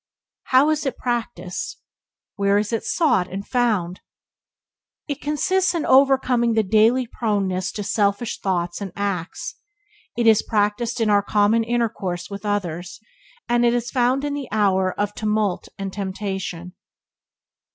How 0.45 0.71
is 0.71 0.83
it 0.87 0.97
practiced? 0.97 1.77
Where 2.35 2.57
is 2.57 2.73
it 2.73 2.83
sought 2.83 3.31
and 3.31 3.47
found? 3.47 3.99
It 5.07 5.21
consists 5.21 5.75
in 5.75 5.85
overcoming 5.85 6.53
the 6.55 6.63
daily 6.63 7.05
proneness 7.05 7.71
to 7.73 7.83
selfish 7.83 8.39
thoughts 8.39 8.81
and 8.81 8.91
acts; 8.95 9.57
it 10.17 10.25
is 10.25 10.41
practiced 10.41 11.01
in 11.01 11.11
our 11.11 11.21
common 11.21 11.63
intercourse 11.63 12.31
with 12.31 12.47
others; 12.47 12.99
and 13.47 13.63
it 13.63 13.75
is 13.75 13.91
found 13.91 14.25
in 14.25 14.33
the 14.33 14.47
hour 14.51 14.91
of 14.99 15.13
tumult 15.13 15.69
and 15.77 15.93
temptation. 15.93 16.73